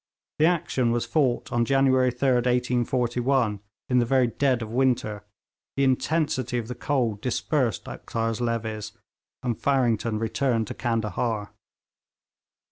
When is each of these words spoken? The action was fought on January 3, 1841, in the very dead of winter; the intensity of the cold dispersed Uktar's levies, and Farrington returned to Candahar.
The 0.39 0.47
action 0.47 0.89
was 0.89 1.05
fought 1.05 1.51
on 1.53 1.63
January 1.63 2.09
3, 2.09 2.29
1841, 2.37 3.59
in 3.87 3.99
the 3.99 4.05
very 4.07 4.25
dead 4.25 4.63
of 4.63 4.71
winter; 4.71 5.23
the 5.77 5.83
intensity 5.83 6.57
of 6.57 6.67
the 6.67 6.73
cold 6.73 7.21
dispersed 7.21 7.85
Uktar's 7.87 8.41
levies, 8.41 8.93
and 9.43 9.55
Farrington 9.61 10.17
returned 10.17 10.65
to 10.69 10.73
Candahar. 10.73 11.51